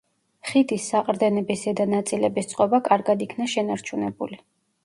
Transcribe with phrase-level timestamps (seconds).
[0.51, 4.43] ხიდის საყრდენების ზედა ნაწილების წყობა კარგად იქნა შენარჩუნებული.